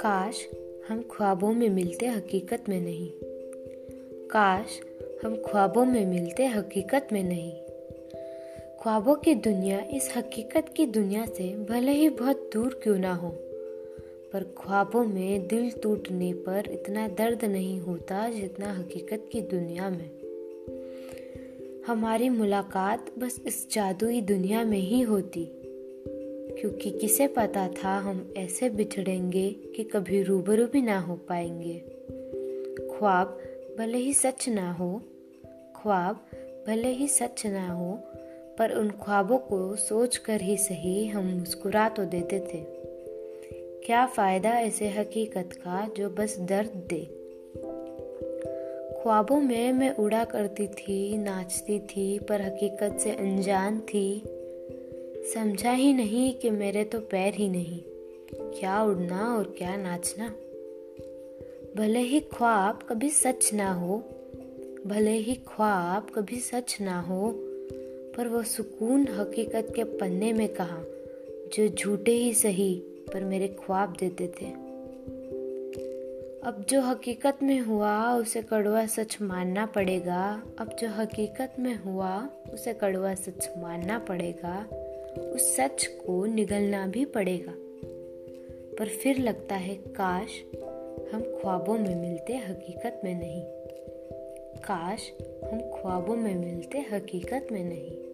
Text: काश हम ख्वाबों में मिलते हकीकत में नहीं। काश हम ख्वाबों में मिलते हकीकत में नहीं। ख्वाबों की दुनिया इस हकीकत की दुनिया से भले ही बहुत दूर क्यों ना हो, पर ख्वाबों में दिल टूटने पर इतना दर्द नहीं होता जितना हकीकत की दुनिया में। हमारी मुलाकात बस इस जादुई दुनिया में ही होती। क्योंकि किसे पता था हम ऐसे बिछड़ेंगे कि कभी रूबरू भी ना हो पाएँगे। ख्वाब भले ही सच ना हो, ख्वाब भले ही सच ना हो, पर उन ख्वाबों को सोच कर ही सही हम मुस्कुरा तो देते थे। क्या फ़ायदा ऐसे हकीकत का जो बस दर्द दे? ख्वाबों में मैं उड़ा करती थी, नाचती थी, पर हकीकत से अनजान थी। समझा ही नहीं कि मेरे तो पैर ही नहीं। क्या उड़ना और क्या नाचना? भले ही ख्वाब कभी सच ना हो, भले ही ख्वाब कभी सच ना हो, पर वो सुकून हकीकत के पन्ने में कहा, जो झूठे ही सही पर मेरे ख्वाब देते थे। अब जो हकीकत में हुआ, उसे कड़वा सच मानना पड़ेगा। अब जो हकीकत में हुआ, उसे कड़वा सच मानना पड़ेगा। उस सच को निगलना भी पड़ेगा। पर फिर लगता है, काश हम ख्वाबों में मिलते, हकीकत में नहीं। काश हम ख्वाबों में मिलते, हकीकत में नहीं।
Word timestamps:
काश 0.00 0.48
हम 0.88 1.04
ख्वाबों 1.10 1.52
में 1.52 1.70
मिलते 1.70 2.06
हकीकत 2.06 2.64
में 2.68 2.80
नहीं। 2.80 3.12
काश 4.26 4.66
हम 5.24 5.36
ख्वाबों 5.36 5.84
में 5.84 6.06
मिलते 6.06 6.46
हकीकत 6.46 7.08
में 7.12 7.22
नहीं। 7.22 7.52
ख्वाबों 8.82 9.14
की 9.14 9.34
दुनिया 9.34 9.80
इस 9.80 10.12
हकीकत 10.16 10.68
की 10.76 10.86
दुनिया 10.86 11.26
से 11.26 11.56
भले 11.70 11.92
ही 11.92 12.08
बहुत 12.08 12.50
दूर 12.52 12.80
क्यों 12.82 12.98
ना 12.98 13.14
हो, 13.14 13.28
पर 14.32 14.54
ख्वाबों 14.58 15.04
में 15.04 15.48
दिल 15.48 15.70
टूटने 15.70 16.32
पर 16.32 16.70
इतना 16.70 17.08
दर्द 17.08 17.44
नहीं 17.44 17.80
होता 17.80 18.28
जितना 18.28 18.72
हकीकत 18.72 19.28
की 19.32 19.40
दुनिया 19.40 19.90
में। 19.90 20.21
हमारी 21.86 22.28
मुलाकात 22.28 23.06
बस 23.18 23.40
इस 23.46 23.72
जादुई 23.72 24.20
दुनिया 24.20 24.64
में 24.64 24.78
ही 24.78 25.00
होती। 25.00 25.48
क्योंकि 26.60 26.90
किसे 26.90 27.26
पता 27.26 27.68
था 27.68 27.98
हम 27.98 28.34
ऐसे 28.36 28.70
बिछड़ेंगे 28.70 29.50
कि 29.50 29.84
कभी 29.84 30.22
रूबरू 30.22 30.66
भी 30.66 30.82
ना 30.82 30.98
हो 31.00 31.14
पाएँगे। 31.14 31.78
ख्वाब 32.94 33.40
भले 33.78 33.98
ही 33.98 34.14
सच 34.14 34.48
ना 34.48 34.72
हो, 34.72 35.02
ख्वाब 35.76 36.26
भले 36.66 36.88
ही 36.88 37.08
सच 37.08 37.46
ना 37.46 37.72
हो, 37.72 37.98
पर 38.58 38.72
उन 38.72 38.90
ख्वाबों 38.90 39.38
को 39.38 39.76
सोच 39.76 40.16
कर 40.16 40.40
ही 40.40 40.56
सही 40.56 41.06
हम 41.06 41.26
मुस्कुरा 41.26 41.88
तो 41.88 42.04
देते 42.04 42.40
थे। 42.40 42.82
क्या 43.86 44.06
फ़ायदा 44.06 44.50
ऐसे 44.50 44.88
हकीकत 44.88 45.50
का 45.52 45.90
जो 45.96 46.10
बस 46.10 46.38
दर्द 46.38 46.86
दे? 46.90 47.21
ख्वाबों 49.02 49.40
में 49.40 49.72
मैं 49.72 49.96
उड़ा 49.96 50.24
करती 50.24 50.66
थी, 50.66 51.18
नाचती 51.18 51.78
थी, 51.78 52.18
पर 52.18 52.42
हकीकत 52.42 52.98
से 53.00 53.12
अनजान 53.12 53.80
थी। 53.80 54.22
समझा 55.34 55.72
ही 55.72 55.94
नहीं 55.94 56.34
कि 56.34 56.50
मेरे 56.50 56.84
तो 56.84 57.00
पैर 57.00 57.34
ही 57.34 57.48
नहीं। 57.48 57.80
क्या 58.34 58.82
उड़ना 58.82 59.36
और 59.36 59.54
क्या 59.58 59.76
नाचना? 59.76 60.28
भले 61.76 61.98
ही 61.98 62.20
ख्वाब 62.20 62.78
कभी 62.88 63.10
सच 63.10 63.50
ना 63.54 63.72
हो, 63.72 63.98
भले 64.86 65.12
ही 65.12 65.34
ख्वाब 65.34 66.06
कभी 66.14 66.36
सच 66.36 66.78
ना 66.80 67.00
हो, 67.00 67.34
पर 68.16 68.28
वो 68.28 68.42
सुकून 68.42 69.08
हकीकत 69.08 69.72
के 69.76 69.84
पन्ने 69.84 70.32
में 70.32 70.48
कहा, 70.48 70.84
जो 71.56 71.68
झूठे 71.68 72.12
ही 72.12 72.34
सही 72.34 72.74
पर 73.12 73.24
मेरे 73.24 73.48
ख्वाब 73.48 73.96
देते 74.00 74.26
थे। 74.26 74.71
अब 76.44 76.64
जो 76.68 76.80
हकीकत 76.80 77.38
में 77.42 77.60
हुआ, 77.60 78.14
उसे 78.14 78.42
कड़वा 78.42 78.86
सच 78.86 79.18
मानना 79.22 79.66
पड़ेगा। 79.66 80.42
अब 80.58 80.76
जो 80.76 80.88
हकीकत 80.88 81.52
में 81.58 81.74
हुआ, 81.74 82.28
उसे 82.52 82.74
कड़वा 82.74 83.14
सच 83.14 83.50
मानना 83.58 83.98
पड़ेगा। 83.98 84.66
उस 85.20 85.56
सच 85.56 85.86
को 85.86 86.26
निगलना 86.26 86.86
भी 86.86 87.04
पड़ेगा। 87.04 87.52
पर 88.78 88.88
फिर 88.88 89.18
लगता 89.18 89.54
है, 89.54 89.74
काश 89.74 90.28
हम 91.14 91.22
ख्वाबों 91.22 91.78
में 91.78 91.96
मिलते, 91.96 92.32
हकीकत 92.32 93.00
में 93.04 93.14
नहीं। 93.14 93.42
काश 94.58 95.12
हम 95.44 95.60
ख्वाबों 95.60 96.16
में 96.16 96.34
मिलते, 96.34 96.78
हकीकत 96.78 97.46
में 97.52 97.64
नहीं। 97.64 98.11